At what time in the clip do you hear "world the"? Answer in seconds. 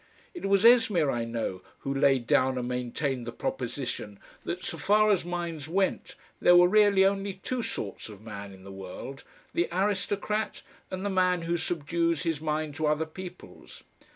8.71-9.67